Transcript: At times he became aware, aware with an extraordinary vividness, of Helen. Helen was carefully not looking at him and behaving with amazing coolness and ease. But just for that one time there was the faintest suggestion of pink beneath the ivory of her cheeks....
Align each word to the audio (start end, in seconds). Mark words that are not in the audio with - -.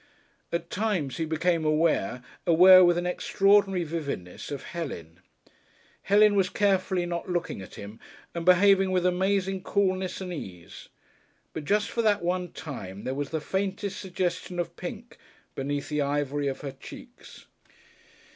At 0.51 0.71
times 0.71 1.17
he 1.17 1.25
became 1.25 1.63
aware, 1.63 2.23
aware 2.47 2.83
with 2.83 2.97
an 2.97 3.05
extraordinary 3.05 3.83
vividness, 3.83 4.49
of 4.49 4.63
Helen. 4.63 5.19
Helen 6.01 6.33
was 6.33 6.49
carefully 6.49 7.05
not 7.05 7.29
looking 7.29 7.61
at 7.61 7.75
him 7.75 7.99
and 8.33 8.43
behaving 8.43 8.89
with 8.91 9.05
amazing 9.05 9.61
coolness 9.61 10.19
and 10.19 10.33
ease. 10.33 10.89
But 11.53 11.65
just 11.65 11.91
for 11.91 12.01
that 12.01 12.23
one 12.23 12.51
time 12.51 13.03
there 13.03 13.13
was 13.13 13.29
the 13.29 13.39
faintest 13.39 13.99
suggestion 13.99 14.57
of 14.57 14.75
pink 14.75 15.19
beneath 15.53 15.89
the 15.89 16.01
ivory 16.01 16.47
of 16.47 16.61
her 16.61 16.71
cheeks.... 16.71 17.45